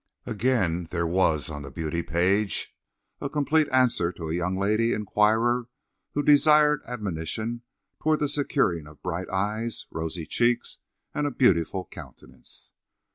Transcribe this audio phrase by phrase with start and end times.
[0.25, 2.75] Again, there was, on the beauty page,
[3.19, 5.67] a complete answer to a young lady inquirer
[6.15, 7.61] who desired admonition
[8.01, 10.79] toward the securing of bright eyes, rosy cheeks
[11.13, 12.71] and a beautiful countenance.